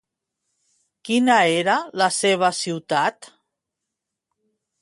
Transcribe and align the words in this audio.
Quina 1.09 1.35
era 1.59 1.77
la 2.03 2.09
seva 2.17 2.51
ciutat? 2.63 3.31